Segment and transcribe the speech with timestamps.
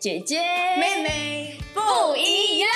[0.00, 0.40] 姐姐
[0.78, 2.70] 妹妹不一样。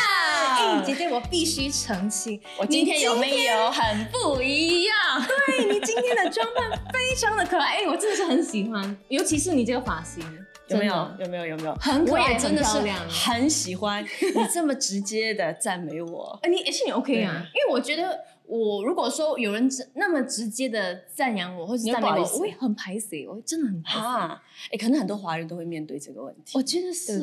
[0.58, 4.94] 哎，姐姐，我必须澄清，我今天有没有很不一样？
[5.46, 10.22] 对你今天的装扮非常的可爱， 哎，我真的是很喜欢，尤其是你这个发型，
[10.68, 11.46] 有没有有没有？
[11.46, 11.74] 有没有？
[11.76, 16.38] 很可爱我也真的是很喜欢你这么直接的赞美我。
[16.44, 17.42] 呃，你而且你 OK 啊？
[17.54, 23.98] 因为我觉得我如果说有人直那么直接的赞扬我或是赞美我，我会很排斥，我会真的很排斥。
[23.98, 26.56] 啊，哎，可能很多华人都会面对这个问题。
[26.58, 27.20] 我觉得是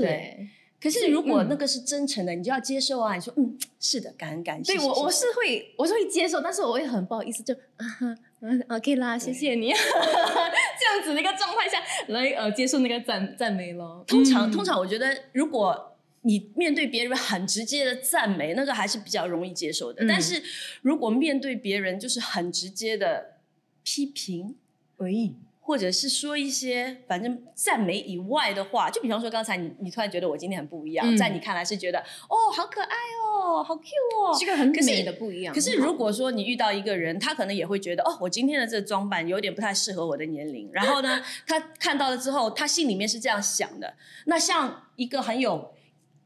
[0.81, 3.13] 可是如果嗯那个是真诚的，你就要接受啊。
[3.13, 4.75] 你说，嗯，是的，感恩感谢。
[4.75, 11.77] 对我我是会我是会接受，但是我会很不好意思，就啊哈嗯 OK 啦，谢谢你， 这样子的一个状态下
[12.07, 14.03] 来呃接受那个赞赞美咯。
[14.07, 15.90] 通常、嗯通常我觉得，如果
[16.23, 20.03] 你面对别人很直接的赞美，那个还是比较容易接受的。
[20.03, 20.41] 嗯但是
[20.81, 23.37] 如果面对别人就是很直接的
[23.83, 24.55] 批评，
[24.97, 32.95] 喂，或者是说一些反正赞美以外的话，就比方说刚才你你突然觉得我今天很不一样，嗯在你看来是觉得哦好可爱
[33.33, 35.53] 哦，好 Q 哦，这个很美的不一样。
[35.53, 40.69] 可是如果说你遇到一个人，他可能也会觉得哦，我今天的这个装扮有点不太适合我的年龄。
[40.71, 43.95] 然后呢，他看到了之后，他心里面是这样想的。
[44.25, 45.73] 那像一个很有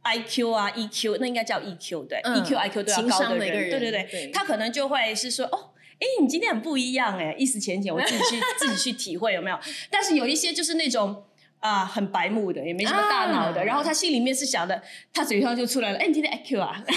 [0.05, 5.71] IQ 啊 EQ，那应该叫 EQ 对、嗯 EQ IQ 都要情高的人对对对，对他可能就会是说哦。
[5.97, 9.57] 哎，你今天很不一样哎，意思浅浅，我自己去 自己去体会有没有？
[9.89, 11.23] 但是有一些就是那种
[11.61, 14.79] 啊、很白目的，也没什么大脑的，啊然后他心里面是想的，
[15.13, 16.93] 他嘴上就出来了，哎，你今天 IQ 啊，哎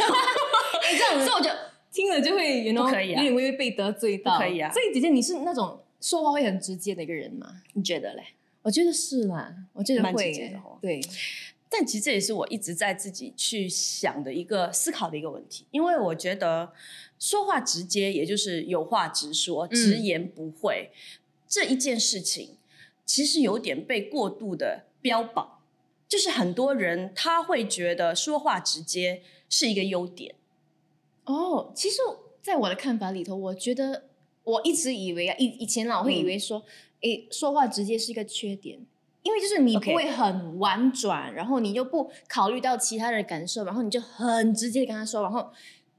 [0.99, 1.49] 这样 所以我就
[1.93, 4.33] 听了就会有不可以啊有点微微被得罪到。
[4.37, 7.47] 不可以啊所以姐姐你是那种说话会很直接的一个人吗？
[7.75, 8.23] 你觉得嘞？
[8.63, 11.01] 我觉得是啦，我觉得蛮会耶直接的哦对，
[11.71, 16.73] 但其实这也是我一直在自己去想的一个思考的一个问题，因为我觉得
[17.19, 20.91] 说话直接，也就是有话直说，直言不讳、
[21.47, 22.57] 这一件事情，
[23.05, 25.61] 其实有点被过度的标榜，
[26.09, 30.35] 就是很多人他会觉得说话直接是一个优点，
[31.25, 31.99] 哦，其实
[32.41, 34.05] 在我的看法里头，我觉得
[34.45, 36.65] 我一直以为啊，以以前老，会以为说，
[37.03, 38.81] 诶、说话直接是一个缺点。
[39.29, 45.51] 因为就是你不会很婉转然后你又不考虑到其他人的感受，然后你就很直接地跟他说，然后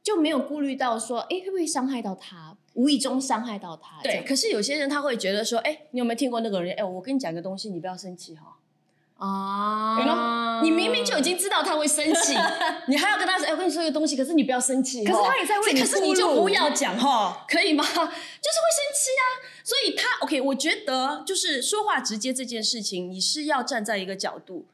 [0.01, 3.99] 就没有顾虑到说，哎，会不会伤害到他，无意中伤害到他。
[4.03, 4.23] 这对。
[4.23, 6.75] 可是有些人他会觉得说，哎，你有没有听过那个人？
[6.75, 8.57] 哎，我跟你讲个东西，你不要生气哈、
[9.23, 12.33] 啊，你明明就已经知道他会生气，
[12.89, 17.83] 你还要跟他说：“哎、我跟你说一个东西，可是你不要生气。”可是哦他也在为你可是你就不要讲哈，可以吗？
[17.85, 19.23] 就是会生气啊。
[19.69, 24.65] 所以他 OK，我觉得就是说话直接这件事情，你是要站在一个角度，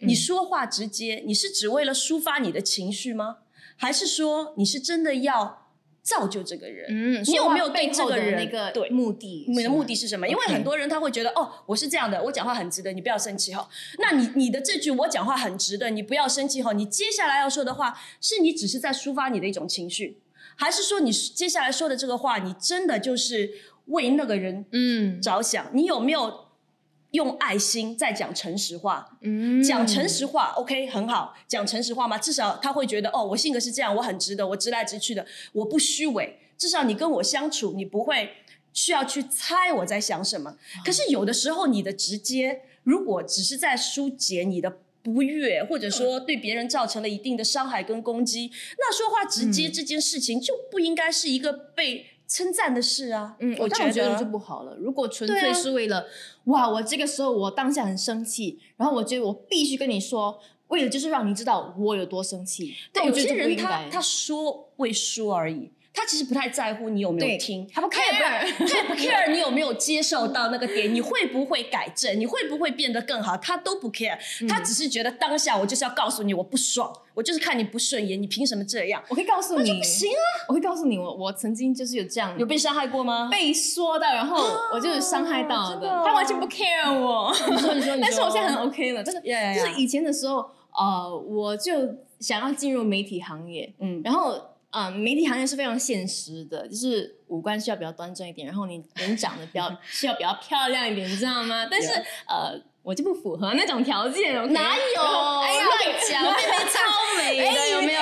[0.00, 3.38] 嗯你说话直接，你是只为了抒发你的情绪吗？
[3.76, 5.68] 还是说你是真的要
[6.00, 6.86] 造就这个人？
[6.88, 9.44] 嗯，你有没有对这个人那个对目的？
[9.48, 10.26] 你的目的是是什么？
[10.26, 13.68] 因为很多人他会觉得，哦，我是这样的，我讲话很直的，你不要生气哈。
[13.98, 16.72] 那你你的这句我讲话很直的，你不要生气哈。
[16.72, 20.16] 你接下来要说的话，是你只是在抒发你的一种情绪，
[20.56, 23.50] 还是说你接下来说的这个话，你真的就是
[23.88, 25.70] 为那个人嗯着想？
[25.74, 26.46] 你有没有
[27.10, 29.18] 用爱心在讲诚实话？
[29.20, 38.30] 嗯讲诚实话，OK，很好，讲诚实话嘛，至少他会觉得哦，我性格是这样，我很直的，我直来直去的，我不虚伪，至少你跟我相处，你不会
[38.72, 40.56] 需要去猜我在想什么。
[40.84, 44.78] 可是有的时候，你的直接如果只是在疏解你的。
[45.00, 53.34] 不悦，或者说对别人造成了一定的伤害跟攻击，那说话直接嗯这件事情就不应该是一个被称赞的事啊。
[53.40, 54.76] 嗯，我觉但我觉得得就不好了。
[54.76, 56.06] 如果纯粹是为了、
[56.44, 62.74] 哇，我这个时候我当下很生气，然后我觉得我必须跟你说，为了就是让你知道我有多生气。
[62.92, 68.46] 对，有那我觉得些人他他说为说而已，他其实不太在乎你有没有对听，他不 care 他
[68.78, 74.16] 也不 care 你有没有接受到那个点，你会不会改正，你会不会变得更好，他都不 care，、
[74.48, 79.02] 他只是觉得当下我就是要告诉你我不爽，我就是看你不顺眼，你凭什么这样？
[79.08, 80.46] 我可以告诉你，不行啊！
[80.48, 83.28] 我会告诉你，我我曾经就是有这样有被伤害过吗？
[83.32, 84.36] 被说到，然后
[84.72, 87.34] 我就是伤害到的，他完全不 care 我。
[87.50, 91.72] 你说你说， 但是我现在很 OK 了，但是就是以前的时候，呃，我就
[92.20, 101.66] 想要进入媒体行业，嗯，然后，嗯、媒体行业是非常现实的，就是五官需要比较端正一点，然后你人长得比较 需要比较漂亮一点，你知道吗？
[101.70, 101.88] 但是
[102.26, 104.34] 呃，我就不符合那种条件？
[104.52, 105.02] 哪有？
[105.40, 105.78] 哎呀，乱
[106.08, 108.00] 讲，妹妹超美的， 哎有没有？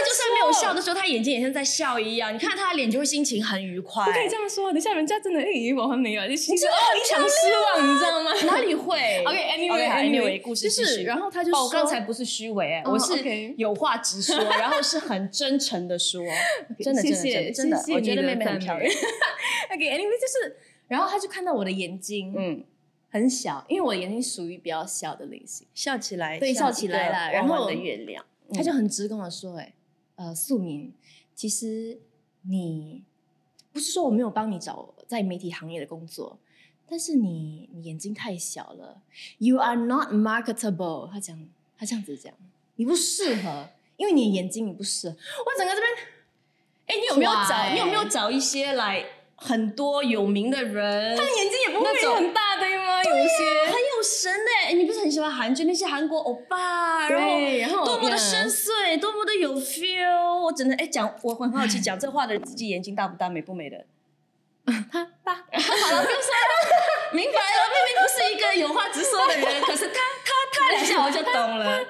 [0.00, 2.32] 她就算没有笑的说时候，他眼睛也像在笑一样。
[2.34, 4.04] 你看他的脸，就会心情很愉快。
[4.06, 8.32] 不可以这样说，等一下人家真的会以为我很没有，就心情哦一场失望，你知道吗？
[8.46, 9.22] 哪里 会。
[9.24, 13.22] OK，anyway，OK，anyway，故事就是，然后他就哦，我说，刚才不是虚伪，我是
[13.56, 16.24] 有话直说， 然后是很真诚的说，
[16.82, 18.90] 真的，真的，真谢谢的，我觉得妹妹很漂亮。
[19.74, 20.56] OK，anyway，就是，
[20.88, 22.64] 然后他就看到我的眼睛，嗯，
[23.10, 28.24] 很小，因为我眼睛属于比较小的类型，笑起来，对笑起来了然后的月亮，
[28.54, 29.72] 他就很直跟我说：“哎、
[30.20, 30.92] 呃，素敏，
[31.34, 31.98] 其实
[32.42, 33.02] 你
[33.72, 36.38] 不是说我没有帮你找在媒体行业的工作，
[36.86, 39.00] 但是你你眼睛太小了
[39.38, 42.34] ，You are not marketable。”他讲，他这样子讲，
[42.76, 45.16] 你不适合，因为你的眼睛你不适合。
[45.16, 45.90] 我整个这边
[46.88, 47.72] 哎，你有没有找？
[47.72, 49.02] 你有没有找一些来
[49.36, 51.16] 很多有名的人？
[51.16, 53.02] 他眼睛也不会很大对吗？
[53.02, 54.32] 有一些神
[54.64, 55.64] 哎、你不是很喜欢韩剧？
[55.64, 60.40] 那些韩国欧巴，然后，然后多么的深邃，多么的有 feel。
[60.44, 63.84] 我真的哎讲，我很好奇，讲这话的人自己眼睛大不大，美不美的？
[64.92, 67.60] 他大，好了，不用说了，明白了。
[67.72, 69.94] 明明不是一个有话直说的人，可是他
[70.24, 71.80] 他他两下我就懂了。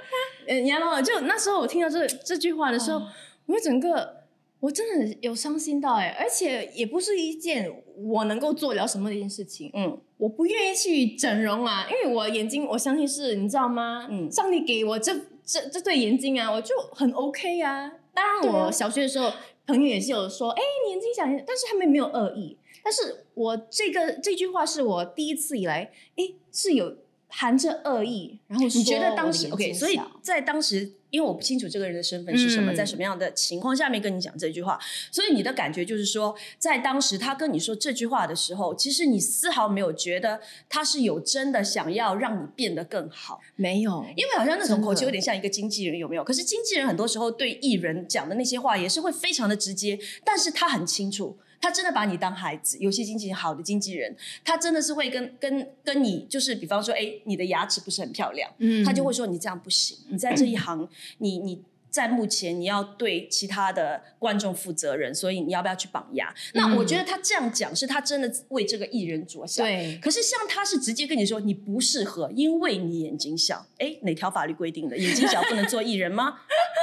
[0.46, 1.02] 呃，你知道吗？
[1.02, 3.08] 就那时候我听到这这句话的时候，哦
[3.46, 4.19] 我整个
[4.60, 9.70] 我真的有伤心到哎、而且也不是一件我能够做了什么的一件事情。
[9.74, 14.06] 嗯，我不愿意去整容啊，因为我眼睛我相信是你知道吗？
[14.10, 15.14] 嗯上帝给我这
[15.44, 17.90] 这这对眼睛啊，我就很 OK 啊。
[18.12, 19.32] 当然，我小学的时候
[19.66, 22.58] 朋友也是有说，哎、你眼睛小，但是他们没有恶意。
[22.82, 26.96] 但是我这个这句话是我第一次以来，哎，是有
[27.28, 29.72] 含着恶意，然后你觉得当时 OK？
[29.72, 34.78] 所以在当时，因为我不清楚这个人的身份是什么，嗯在什么样的情况下面跟你讲这句话，
[35.10, 46.24] 所以你的感觉就是说，在当时他跟你说这句话的时候，其实你丝毫没有觉得他是有真的想要让你变得更好，没有，因为好像那种口气有点像一个经纪人，有没有？
[46.24, 51.38] 可是经纪人很多时候对艺人讲的那些话也是会非常的直接，但是他很清楚。
[51.60, 66.32] 他真的把你当孩子，有些经纪人好的经纪人，他真的是会跟跟跟你，就是比方说，哎，你的牙齿不是很漂亮，嗯他就会说你这样不行，你在这一行，你你在目前你要对其他的观众负责任，所以你要不要去绑牙？
[66.54, 69.66] 那嗯我觉得他这样讲是他真的为这个艺人着想。
[69.66, 73.66] 对，可是像他是直接跟你说你不适合，因为你眼睛小。
[73.78, 74.96] 哎，哪条法律规定的？
[74.96, 76.38] 眼睛小不能做艺人吗？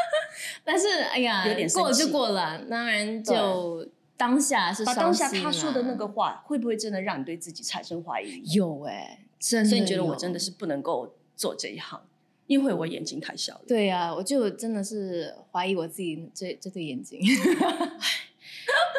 [0.64, 3.88] 但是哎呀，有点过了就过了，当然就
[4.18, 8.42] 当下是把当下他说的那个个话，会不会真的让你对自己产生怀疑？
[8.52, 12.02] 有哎、真的，所以你觉得我真的是不能够做这一行，
[12.48, 13.62] 因为我眼睛太小了。
[13.68, 17.22] 对啊，我就真的是怀疑我自己这这对眼睛。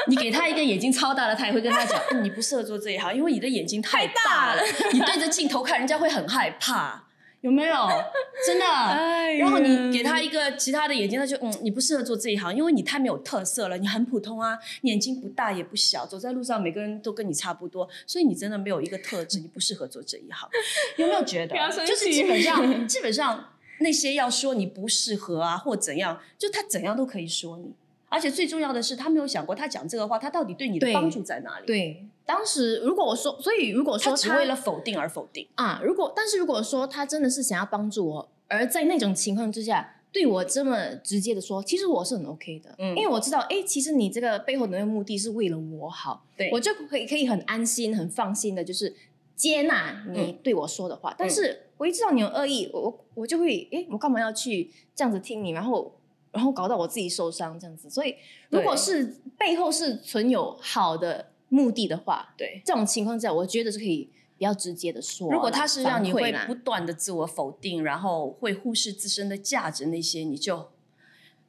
[0.07, 4.63] 你给他一个眼睛超大的，他也会跟他讲，嗯你不适合做这一行，因为你的眼睛太大了，
[4.93, 7.08] 你对着镜头看，人家会很害怕，
[7.41, 7.75] 有没有？
[8.47, 8.65] 真的。
[8.67, 20.49] 哎然后你给他一个其他的眼睛，他就嗯，你不适合做这一行，因为你太没有特色了，你很普通啊，你眼睛不大也不小，走在路上每个人都跟你差不多，所以你真的没有一个特质，你不适合做这一行，
[20.97, 21.55] 有没有觉得
[21.87, 27.73] 就是基本上，基本上那些要说你不适合啊或怎样，就他怎样都可以说你。
[28.09, 31.67] 而且最重要的是，他没有想过他讲这个话，他到底对你的对帮助在哪里？
[31.67, 35.47] 对，当时如果我说，所以如果说他只为了否定而否定。
[35.55, 39.95] 啊，如果但是如果说他真的是想要帮助我，而在那种情况之下。
[40.11, 48.97] 对我这么直接的说，其实我是很 OK 的，嗯因为我知道，哎，其实你这个背后的那个目的是为了我好，对我就可以可以很安心、很放心的，就是
[49.37, 51.15] 接纳你对我说的话。
[51.19, 55.95] 但是我一知道你有恶意，我我我就会，哎，我干嘛要去这样子听你，然后
[56.33, 57.89] 然后搞到我自己受伤这样子。
[57.91, 58.15] 所以
[58.51, 65.31] 如果是背后是存有好的目的的话，对，这种情况下，我觉得是可以比较直接的说。
[65.31, 70.71] 如果他是让你会不断的自我否定，然后会忽视自身的价值那些，你就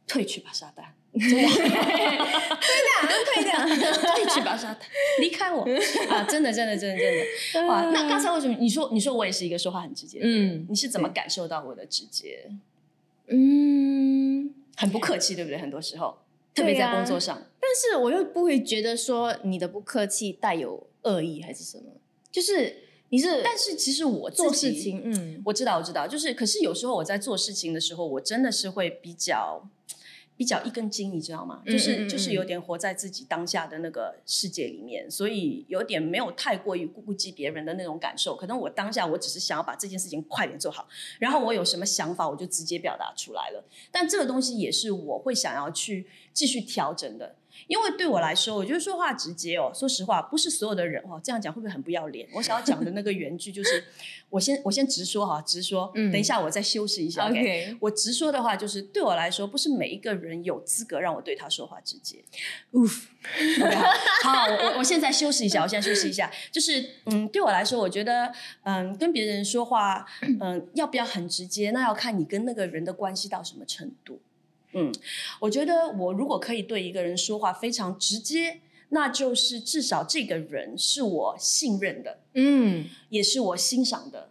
[0.08, 0.84] 退去吧，撒旦。
[1.12, 1.28] 真
[3.80, 4.78] 的， 退去吧，沙旦，
[5.20, 5.64] 离开我
[6.10, 6.24] 啊！
[6.24, 7.00] 真的，真的，真的，
[7.52, 7.82] 真的，哇！
[7.92, 10.20] 那刚才为什么你说你说我也是一个说话很直接？
[10.22, 12.52] 嗯你是怎么感受到我的直接？
[13.28, 13.99] 嗯，
[14.80, 15.58] 很不客气，对不对？
[15.58, 16.18] 很多时候，
[16.56, 21.84] 特别在工作上，但是我又不会觉得说你的不客气带有恶意还是什么，
[22.32, 22.78] 就是
[23.10, 29.70] 你是但是其实我做事情，嗯，我知道，我知道，就是，可是有时候我在做事情的时候，我真的是会比较
[30.40, 31.62] 比较一根筋，你知道吗？
[31.66, 38.38] 嗯就是就是有点活在自己当下的那个世界里面，所以有点没有太过于顾及别人的那种感受。
[38.38, 40.88] 可能我当下我只是想要把这件事情快点做好，
[41.20, 43.62] 然后我有什么想法我就直接表达出来了。
[43.92, 47.36] 但这个东西也是我会想要去继续调整的。
[47.68, 49.72] 因为对我来说，我觉得说话直接哦。
[49.74, 52.28] 说实话，不是所有的人哦，这样讲会不会很不要脸？
[52.34, 53.84] 我想要讲的那个原句就是，
[54.30, 55.92] 我先我先直说哈，直说。
[55.96, 57.28] 嗯等一下我再修饰一下。
[57.30, 62.24] OK，OK，我直说的话就是，对我来说，不是每一个人有资格让我对他说话直接。
[62.72, 63.04] Oof，
[64.24, 74.20] 好，好我我我现在修饰一下，我现在修饰一下，就是嗯，对我来说，我觉得嗯，跟别人说话，嗯，要不要很直接，那要看你跟那个人的关系到什么程度。
[74.74, 74.94] 嗯，
[75.42, 84.30] 我觉得我如果可以对一个人说话非常直接，那就是至少这个人是我信任的，嗯也是我欣赏的。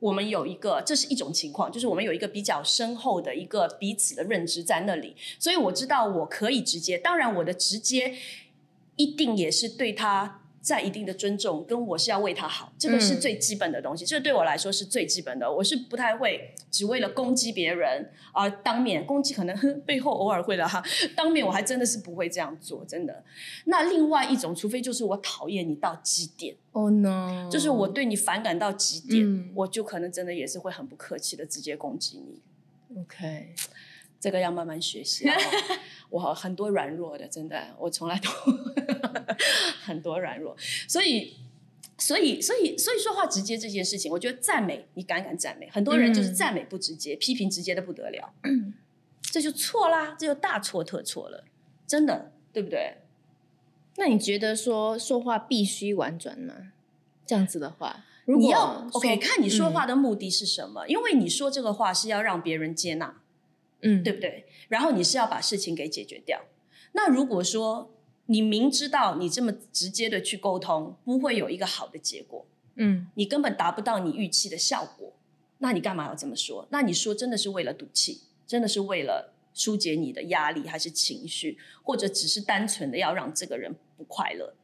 [0.00, 6.96] 我们有一个，这是一种情况，就是我们有一个比较深厚的一个彼此的认知在那里，所以我知道我可以直接。
[6.96, 8.14] 当然，我的直接
[8.94, 14.04] 一定也是对他在一定的尊重，跟我是要为他好，这个是嗯最基本的东西。
[14.04, 15.50] 这对我来说是最基本的。
[15.50, 20.82] 我是不太会只为了攻击别人而当面攻击，可能呵背后偶尔会了哈，
[21.16, 23.24] 当面我还真的是不会这样做，真的。
[23.64, 26.54] 那另外一种，除非就是我讨厌你到极点。
[26.72, 32.42] ，Oh no，就是我对你反感到极点，嗯我就可能真的也是会很不客气的直接攻击你。
[33.00, 33.54] OK，
[34.20, 35.36] 这个要慢慢学习、啊。
[36.10, 38.30] 我很多软弱的，真的，我从来都
[39.84, 40.56] 很多软弱，
[40.86, 41.36] 所以。
[42.00, 48.32] 所以，所以，所以说话直接这件事情，我觉得赞美你敢敢赞美，很多人就是嗯赞美不直接，批评直接的不得了，
[49.20, 51.42] 这就错啦，这就大错特错了，
[51.88, 52.98] 真的，对不对？
[53.96, 56.54] 那你觉得说说话必须婉转吗？
[57.26, 63.20] 这样子的话，如果你要 OK，看你说话嗯的目的是什么，因为你说这个话是要让别人接纳，
[63.82, 64.46] 嗯，对不对？
[64.68, 66.40] 然后你是要把事情给解决掉。
[66.92, 67.94] 那如果说
[68.26, 75.12] 你明知道你这么直接的去沟通不会有一个好的结果，嗯你根本达不到你预期的效果，
[75.58, 76.66] 那你干嘛要这么说？
[76.70, 84.54] 那你说真的是为了赌气，真的是为了疏解你的压力，还是情绪，或者只是单纯的要让这个人不快乐？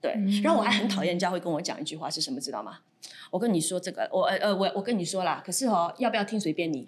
[0.00, 2.80] 对，嗯然后我还很讨厌人家会跟我讲一句话是什么，知道吗？
[3.30, 6.84] 我跟你说这个，我呃呃，我我跟你说啦，可是哦，要不要听随便你。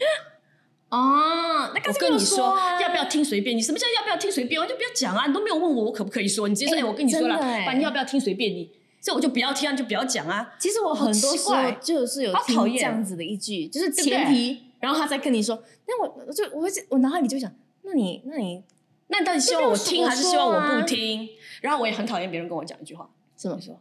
[0.95, 3.61] 哦，那我跟你说，啊要不要听随便你？
[3.61, 4.61] 什么叫要不要听随便？
[4.61, 5.27] 我就不要讲啊！
[5.27, 6.47] 你都没有问我，我可不可以说？
[6.47, 7.37] 你直接说，我跟你说了，
[7.67, 8.71] 反正要不要听随便你，
[9.01, 10.55] 这我就不要听啊，就不要讲啊。
[10.57, 18.63] 其实我很多时候好奇怪就是有讨厌这样子的一句，就是前提，然后他再跟你说，那我我就我会我脑海里就想，那你那你
[19.09, 21.29] 那你到底希望我听还是希望我不听？
[21.61, 23.77] 然后我也很讨厌别人跟我讲一句话，怎么说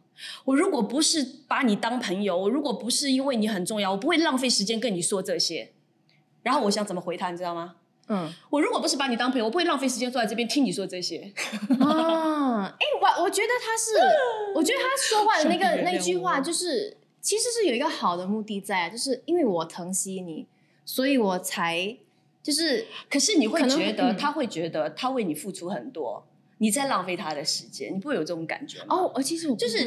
[0.46, 5.70] 我如果不是把你当朋友，我如果不是因为你很重要，我不会浪费时间跟你说这些。
[6.44, 7.74] 然后我想怎么回他，你知道吗？
[8.06, 11.32] 嗯我如果不是把你当朋友，我不会浪费时间坐在这边听你说这些。
[11.80, 13.92] 啊， 哎、我我觉得他是，
[14.54, 20.46] 我觉得他说话的那个那句话就是，其实是有一个好的目的在，就是因为我疼惜你，
[20.84, 21.96] 所以我才
[22.42, 26.26] 就是可是你会觉得，嗯他会觉得他为你付出很多，
[26.58, 28.94] 你在浪费他的时间，你不会有这种感觉吗？
[28.94, 29.78] 哦，呃其实我就是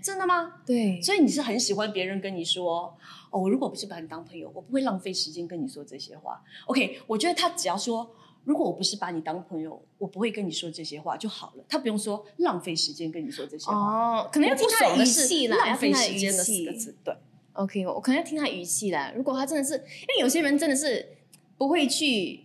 [0.00, 0.52] 真的吗？
[0.64, 2.96] 对，所以你是很喜欢别人跟你说，
[3.34, 6.40] 哦，我如果不是把你当朋友，我不会浪费时间跟你说这些话。
[6.66, 8.08] OK，我觉得他只要说，
[8.44, 11.64] 如果我不是把你当朋友，我不会跟你说这些话就好了。
[11.68, 13.74] 他不用说浪费时间跟你说这些话。
[13.74, 16.94] 哦，可能要听他的语气啦，浪费时间的四气个字。
[17.02, 17.12] 对
[17.54, 19.12] ，OK，我可能要听他语气啦。
[19.16, 21.16] 如果他真的是，因为有些人真的是
[21.58, 22.44] 不会去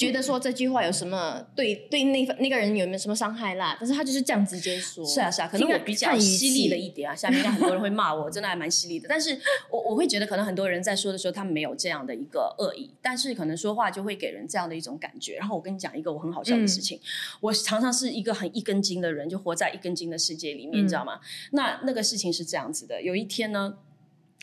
[0.00, 5.04] 觉得说这句话有什么对对那那个人有没有什么伤害啦，但是他就是这样直接说。
[5.04, 9.06] 是啊是啊，可能我比较犀利了一点啊， 下面应该很多人会骂我，真的还蛮犀利的。
[9.06, 9.38] 但是
[9.70, 15.36] 我我会觉得，可能很多人在说的时候，他们没有这样的一个恶意，但是可能说话就会给人这样的一种感觉。
[15.36, 16.98] 然后我跟你讲一个我很好笑的事情，
[17.40, 21.20] 我常常是一个很一根筋的人，就活在一根筋的世界里面，嗯你知道吗？
[21.52, 23.74] 那那个事情是这样子的，有一天呢。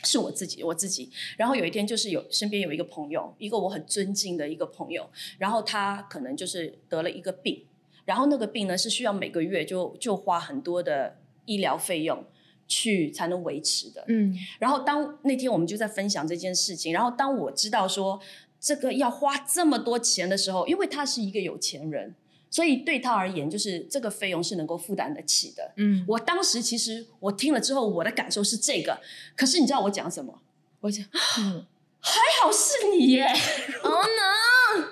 [0.03, 1.09] 是我自己，我自己。
[1.37, 7.65] 然后有一天，就是有身边有一个朋友，一个我很尊敬的一个朋友，然后他可能就是得了一个病，
[8.05, 12.23] 然后那个病呢是需要每个月就就花很多的医疗费用
[12.67, 14.05] 去才能维持的。
[14.07, 18.19] 嗯然后当那天我们就在分享这件事情，然后当我知道说
[18.59, 22.13] 这个要花这么多钱的时候，因为他是一个有钱人，
[22.49, 25.73] 所以对他而言，就是这个费用是能够负担得起的。
[25.75, 28.99] 嗯，我当时其实我听了之后，我的感受是这个，
[29.35, 30.41] 可是你知道我讲什么？
[30.81, 31.05] 我讲
[31.39, 31.65] 嗯
[31.99, 33.25] 还好是你耶，
[33.83, 34.85] 哦 no，如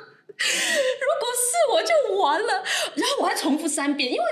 [1.21, 2.63] 果是我就完了。
[2.95, 4.23] 然后我还重复三遍，因为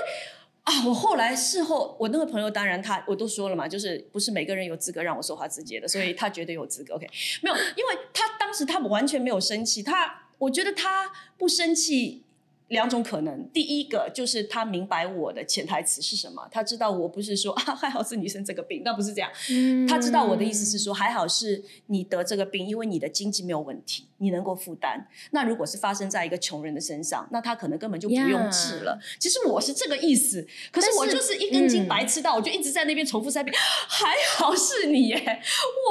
[0.64, 6.94] 啊，我后来事后，我那个朋友当然他我都说了嘛，就是不是每个人有资格让我说话直接的，所以他绝对有资格。
[6.94, 7.08] OK，
[7.40, 12.23] 没有，因为他当时他完全没有生气，他我觉得他不生气。
[12.68, 25.06] 两种可能，第一个就是他明白我的潜台词是什么，他知道我不是说啊还好是女生这个病，那不是这样，嗯他知道我的意思是说，还好是你得这个病，因为你的经济没有问题，你能够负担。
[25.30, 28.98] 那如果是发生在一个穷人的身上，那他可能根本就不用治了。
[29.20, 33.54] 其实我是这个意思，可是我就是一根筋嗯白痴到，我就一直在那边重复三遍，
[33.88, 34.06] 还
[34.36, 35.42] 好是你耶！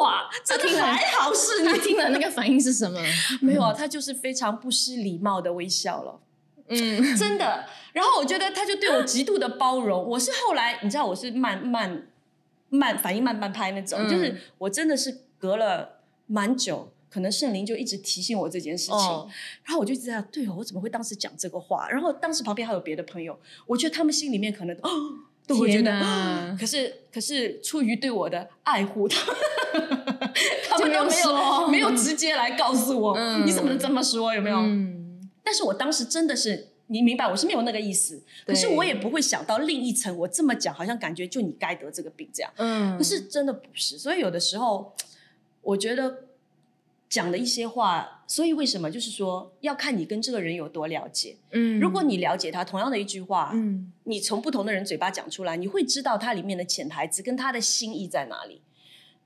[0.02, 1.68] 哇，真的听还好是你。
[1.68, 3.00] 他听了那个反应是什么？
[3.42, 6.20] 没有啊，他就是非常不失礼貌的微笑了。
[6.70, 7.66] 嗯真的。
[7.94, 10.04] 然后我觉得他就对我极度的包容。
[10.04, 12.08] 我是后来，你知道，我是慢慢
[12.70, 16.92] 慢反应慢半拍那种，嗯就是我真的是隔了蛮久。
[17.10, 19.30] 可能圣灵就一直提醒我这件事情，哦
[19.64, 21.88] 然后我就一直在想，对哦，我怎么会当时讲这个话？
[21.88, 24.90] 然后当时旁边还有别的朋友，我觉得他们心里面可能哦
[25.46, 34.34] 都会觉得，哪可是可是出于对我的爱护，他们 都没有没有直接来告诉我，嗯你怎么能这么说？
[34.34, 34.58] 有没有？
[34.58, 35.03] 嗯，
[35.54, 42.52] 但是我当时真的是，你明白，我是没有那个意思，可是我也不会想到另一层，我这么讲，好像感觉就你该得这个病这样。
[42.56, 44.96] 嗯，可是真的不是，所以有的时候，
[45.62, 46.24] 我觉得
[47.08, 51.36] 讲的一些话，所以为什么就是说，要看你跟这个人有多了解。
[51.52, 58.60] 嗯，如果你了解他，同样的一句话，嗯你从不同的人嘴巴讲出来，你会知道它里面的潜台词跟他的心意在哪里。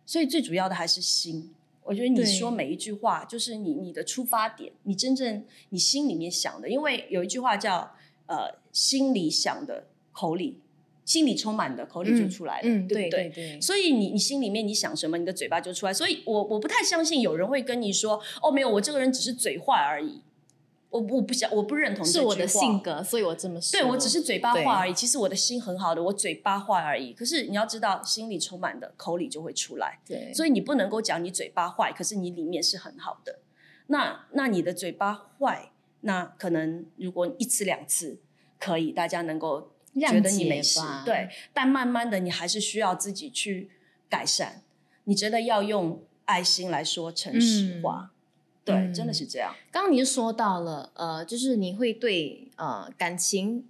[0.05, 1.53] 所以最主要的还是心。
[1.87, 6.69] 我觉得你对说每一句话，就是你你的出发点，你真正你心里面想的。
[6.69, 7.89] 因为有一句话叫
[8.27, 10.59] 呃，心里想的口里，
[11.05, 15.93] 心里充满的口里就出来了，嗯，对不对对，所以你你心里面你想什么，你的嘴巴就出来。
[15.93, 20.21] 所以我我不太相信有人会跟你说，哦，没有，我这个人只是嘴坏而已。
[20.89, 23.79] 我我不想，我不认同这是我的性格，所以我这么说。
[23.79, 27.13] 对我只是嘴巴对话而已，其实我的心很好的，我嘴巴话而已。
[27.13, 29.99] 可是你要知道，心里充满的，口里就会出来。
[30.05, 33.39] 对，所以你不能够讲你嘴巴坏，可是你里面是很好的。
[33.87, 38.19] 那那你的嘴巴坏，那可能如果一次两次
[38.59, 41.29] 可以，大家能够觉得你没事对。
[41.53, 43.69] 但慢慢的，你还是需要自己去
[44.09, 44.63] 改善。
[45.03, 48.11] 你真的要用爱心来说诚实话，
[48.67, 49.53] 对，嗯真的是这样。
[49.71, 53.65] 刚刚你就说到了，呃，就是你会对呃感情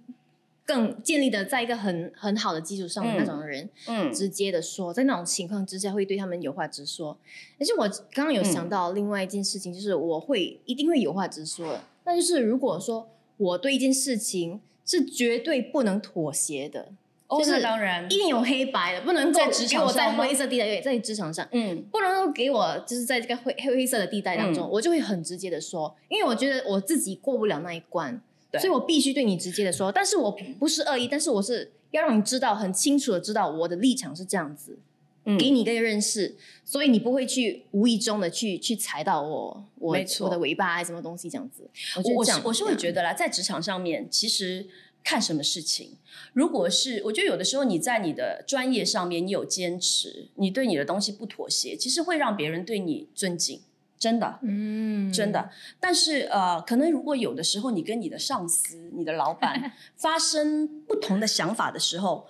[0.66, 7.16] 更建立的在一个很很好的基础上的那种人，嗯直接的说，在那种情况之下会对他们有话直说。
[7.58, 11.84] 而且我刚刚有想到另外一件事情，就是我会一定会有话直说的。
[12.04, 16.88] 那就是如果说我对一件事情是绝对不能妥协的，
[17.28, 18.04] 哦，就是那当然。
[18.06, 21.46] 一，定有黑白的，不能够在职场给我在灰色地带，对，在职场上。
[21.52, 21.82] 嗯。
[21.92, 24.70] 不能够给我就是在这个灰黑灰色的地带当中，嗯。
[24.70, 28.20] 我就会很直接的说，因为我觉得我自己过不了那一关，
[28.50, 28.60] 对。
[28.60, 29.92] 所以我必须对你直接的说。
[29.92, 34.78] 但是我不是恶意，但是我是要让你知道，很清楚的知道我的立场是这样子，
[35.24, 35.36] 嗯。
[35.36, 40.26] 给你一个认识，所以你不会去无意中的去去踩到我我没错。
[40.26, 41.68] 我的尾巴什么东西这样子。
[42.02, 44.66] 我我是我是会觉得，得啦，在职场上面，其实
[45.08, 45.96] 看什么事情，
[46.34, 53.62] 如果是我觉得有的时候你在你的专业上面你有坚持，你对你的东西不妥协，其实会让别人对你尊敬，
[53.98, 54.38] 真的。
[54.42, 62.26] 嗯真的，但是呃，可能如果有的时候你跟你的上司、你的老板 发生不同的想法的时候，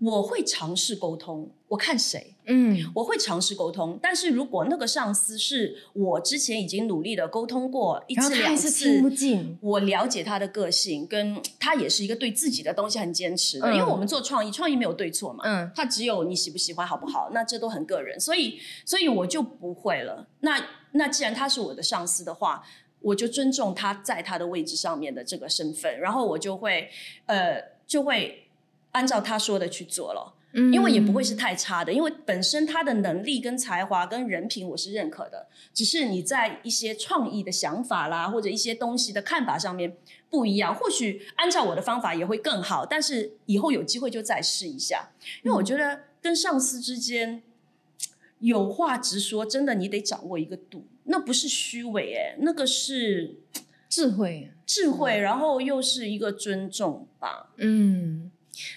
[0.00, 3.98] 我会尝试沟通，我看谁，嗯我会尝试沟通。
[4.00, 13.68] 但是如果那个上司是我之前已经努力的沟通过一次两次，进，我了解他的个性，跟他也是一个对自己的东西很坚持的。
[13.68, 20.28] 嗯因为我们做创意，创意没有对错嘛，嗯他只有你喜不喜欢好不好，那这都很个人，所以所以我就不会了。
[20.40, 22.62] 那那既然他是我的上司的话，
[23.00, 26.88] 我就尊重他在他的位置上面的这个身份，然后我就会
[27.26, 28.47] 呃就会
[28.92, 30.34] 按照他说的去做了。
[30.52, 30.72] 嗯。
[30.72, 39.96] 因为也不会是太差的，因为本身他的能力跟才华跟人品我是认可的，只是你在一些创意的想法啦，或者一些东西的看法上面
[40.30, 45.10] 不一样，或许按照我的方法也会更好，但是以后有机会就再试一下，
[45.42, 47.42] 因为我觉得跟上司之间
[48.38, 53.36] 有话直说，真的你得掌握一个度，那不是虚伪哎，那个是
[53.88, 54.50] 智慧。
[54.66, 58.27] 智慧，然后又是一个尊重吧，嗯，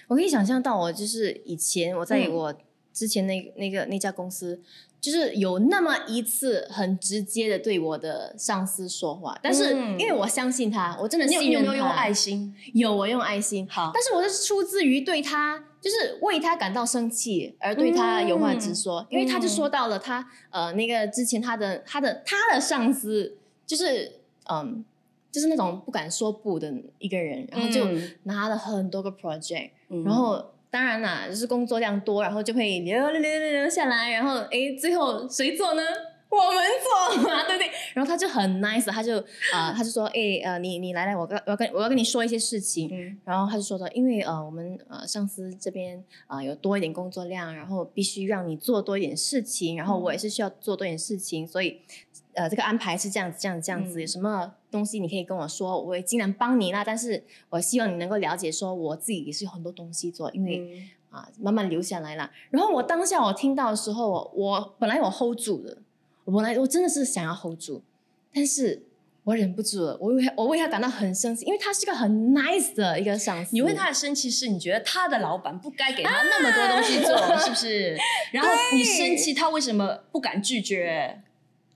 [0.08, 2.54] 我可以想象到，我就是以前我在嗯我
[2.92, 4.60] 之前那那个那家公司，
[5.00, 11.72] 就是有那么一次很直接的对我的上司说话，但是嗯因为我相信他，我真的你有信任他。
[11.72, 12.54] 你有没有用爱心？
[12.74, 13.66] 有，我用爱心。
[13.68, 24.84] 好，但是我是出自于对他，就是为他感到生气，而对他有话直说，因为他就说到了他呃那个之前他的他的他的上司就是嗯
[25.32, 35.82] 就是那种不敢说不的一个人，然后就嗯拿了很多个 project，、嗯然后当然啦，就是工作量多，然后就会留留留留留下来，然后诶，最后谁做呢？
[36.30, 36.64] 我们
[37.20, 37.70] 做嘛， 对不对？
[37.92, 39.18] 然后他就很 nice，他就
[39.52, 42.88] 啊、呃他就说，诶，呃，你你来来，我跟我要跟我要跟你说一些事情。
[42.90, 51.82] 嗯然后他就说的，因为呃，我们呃上司这边啊、呃有多一点工作量，然后必须让你做多一点事情，然后我也是需要做多一点事情，所以
[52.34, 56.82] 呃这个安排是这样子，这样子，这样子，嗯有什么东西你可以跟我说，我会尽量帮你啦。
[56.84, 62.30] 但是我希望你能够了解，说我自己也是有很多东西做，因为、嗯啊慢慢留下来啦。
[62.50, 65.78] 然后我当下我听到的时候，我我本来我 hold 住的，
[66.24, 67.82] 我本来我真的是想要 hold 住，
[68.32, 68.82] 但是。
[69.24, 73.50] 我忍不住了，我为他我为他感到很生气，因为他是个很 nice 的一个上司。
[73.52, 77.96] 你为他的生气是你觉得他的老板不该给他那么多东西做，是不是？
[78.32, 81.22] 然后你生气，他为什么不敢拒绝？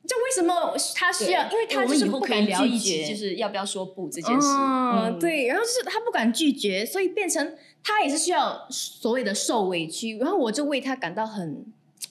[0.06, 1.42] 就为什么他需要？
[1.50, 4.46] 因为他就是不敢拒绝，就是要不要说不这件事。
[4.48, 11.64] 哦，嗯，对，然后就是他不敢拒绝，所以变成他也是需要所谓的受委屈，然后我就为他感到很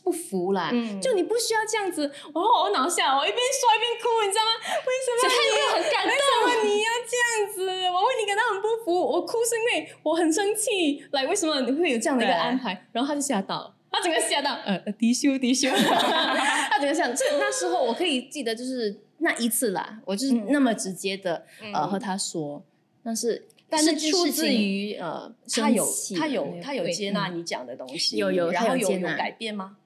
[0.04, 0.70] 不服啦。
[0.74, 4.52] 嗯就你不需要这样子，我我脑下我一边说一边哭，你知道吗？
[4.86, 7.60] 为什么他有没有很感为什么你要这样子？
[7.90, 12.86] 我为你感到很不服，我哭是因为我很生气，来为什么你会有这样的一个安排？
[12.92, 13.72] 然后他就吓到了。
[13.92, 15.70] 他整个吓到，呃，呃低修低修，
[16.76, 17.08] 他整个吓。
[17.14, 22.64] 这那时候我可以记得，就是那一次啦，我就是嗯那么直接的、呃嗯和他说，
[23.04, 29.78] 但是但是出自情于呃他有他有他有接纳嗯你讲的东西，有有他然后有有改变吗？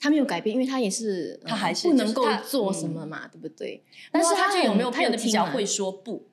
[0.00, 3.82] 他没有改变，因为他也是呃他还是不能够做什嗯么嘛，对不对？
[4.10, 6.24] 但是他他就有没有他变得比较会说不？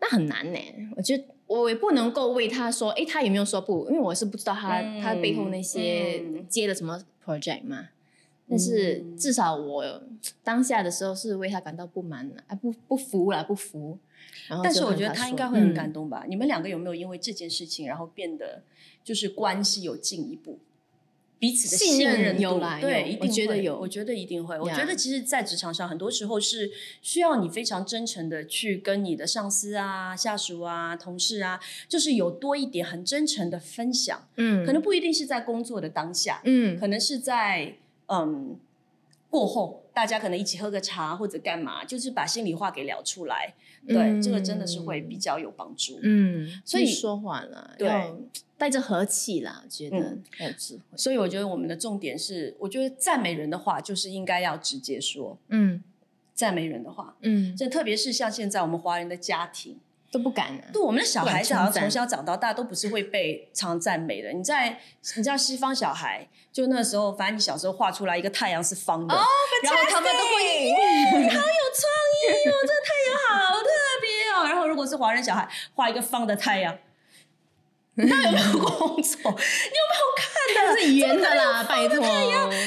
[0.00, 0.58] 那很难呢、
[0.96, 3.86] 我觉得我也不能够为他说，哎，他有没有说不？
[3.88, 7.88] 因为我是不知道他、嗯他背后那些嗯接了什么 project 嘛。
[8.52, 10.02] 但是嗯至少我
[10.44, 13.98] 当下的时候是为他感到不满啊，不不服啦，不服。
[14.62, 16.26] 但是我觉得他应该会很嗯感动吧？
[16.28, 18.62] 你们两个有没有因为这件事情，然后变得
[19.02, 20.58] 就是关系有进一步？
[21.38, 24.56] 彼此的信任有来对，一定觉得有我觉得一定会。
[24.60, 34.28] 我觉得其实，在职场上，很多时候是需要你非常真诚的去跟你的上司啊、下属啊、同事啊，就是有多一点很真诚的分享。
[34.36, 37.74] 嗯，可能不一定是在工作的当下，嗯可能是在
[38.12, 38.58] 嗯
[39.30, 43.54] 过后，大家可能一起喝个茶或者干嘛，就是把心里话给聊出来。
[43.88, 45.98] 对，嗯这个真的是会比较有帮助。
[46.02, 48.16] 嗯，所以会说话了，对要
[48.58, 49.96] 带着和气啦，我觉得
[50.36, 50.82] 很有智慧。
[50.96, 55.82] 所以我觉得我们的重点是，我觉得赞美人的话就是应该要直接说嗯
[56.34, 57.16] 赞美人的话。
[57.22, 59.78] 嗯，这特别是像现在我们华人的家庭，
[60.12, 60.62] 都不敢啊。
[60.72, 64.30] 对我们的小孩子好像从小长到大都不是会被常赞美的。
[64.30, 64.78] 你在
[65.16, 69.14] 你知道西方小孩，就那时候，反正你小时候画出来一个太阳是方的，
[69.64, 70.74] 然后他们都会耶，
[71.32, 73.66] 好有创意哦，这个太阳好特
[74.00, 74.44] 别哦。
[74.46, 76.76] 然后如果是华人小孩画一个方的太阳，
[77.96, 79.18] 那有没有工作？
[79.20, 80.72] 你有没有看的？
[80.74, 81.96] 那是圆的啦，拜托。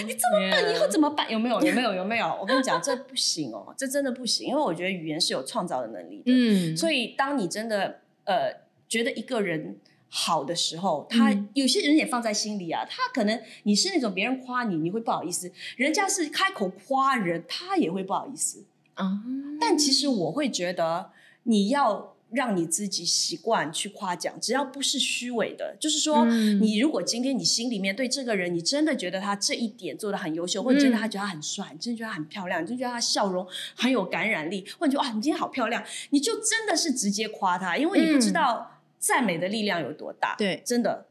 [0.06, 1.30] 你这么笨，以后怎么办？
[1.32, 1.60] 有没有？
[1.66, 1.94] 有没有？
[1.96, 2.38] 有没有？
[2.40, 6.24] 我跟你讲，这不行哦，这真的不行，因为我觉得语言是有创造的能力的。
[6.28, 8.52] 嗯，所以，当你真的呃
[8.88, 12.86] 觉得一个人好的时候，他、嗯有些人也放在心里啊。
[12.88, 18.64] 他可能你是那种别人夸你，你会不好意思；人家是开口夸人，他也会不好意思。
[18.94, 19.22] 啊，
[19.60, 21.10] 但其实我会觉得，
[21.44, 40.36] 你要让你自己习惯去夸奖，只要不是虚伪的，就是说，嗯你如果今天你心里面对这个人，你真的觉得他这一点做的很优秀，或者真的他觉得他很帅，你真的觉得他很漂亮，你真的觉得他笑容很有感染力，或者你觉得啊，你今天好漂亮，你就真的是直接夸他，因为你不知道赞美的力量有多大。
[40.38, 41.06] 对真的。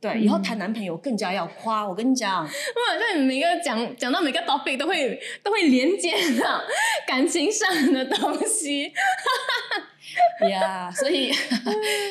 [0.00, 1.86] 对，嗯以后谈男朋友更加要夸。
[1.88, 2.50] 我跟你讲，哇，
[2.98, 6.60] 那你每个讲讲到每个 topic 都会都会连接到
[7.06, 8.92] 感情上的东西。
[10.50, 11.32] 呀所以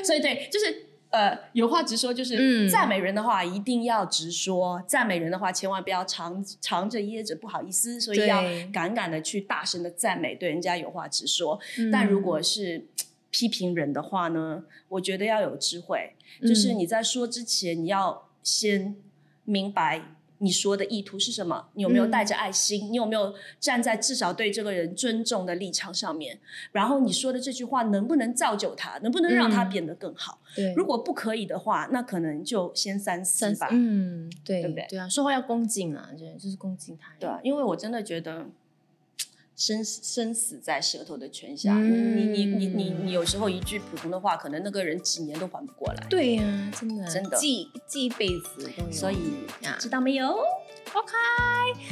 [0.03, 2.69] 所以对，就是呃，有话直说，就是、嗯。
[2.69, 11.59] 赞美人的话一定要直说，赞美人的话千万不要藏藏着掖着，不好意思，所以要敢敢的去大声的赞美，对人家有话直说。
[11.77, 11.91] 嗯。
[11.91, 12.87] 但如果是
[13.29, 16.79] 批评人的话呢，我觉得要有智慧，就是嗯。
[16.79, 18.95] 你在说之前，你要先
[19.43, 20.01] 明白
[20.41, 26.39] 你说的意图是什么，你有没有嗯带着爱心，你有没有站在至少对这个人尊重的立场上面，
[26.71, 30.39] 然后你说的这句话能不能造就他，能不能让他嗯变得更好？
[30.55, 33.67] 对如果不可以的话，那可能就先三思三吧。
[33.71, 37.13] 嗯，对对不对对啊，说话要恭敬啊，对就是恭敬他。
[37.19, 38.47] 对啊，因为我真的觉得。
[39.61, 46.03] 生生死在舌头的拳下，嗯你你你你你有时候一句普通的话，可能那个人几年都缓不过来。
[46.09, 48.91] 对呀、真的真的记记一辈子都有。
[48.91, 49.17] 所以
[49.63, 50.29] 啊知道没有
[50.93, 51.13] ？OK，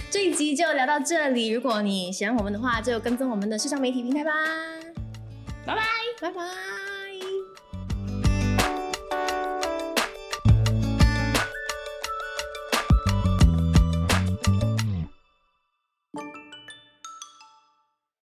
[0.10, 1.50] 这一集就聊到这里。
[1.50, 4.32] 如果你喜欢我们的话，就跟踪我们的社交媒体平台吧。
[5.64, 5.84] 拜拜，
[6.20, 6.99] 拜拜。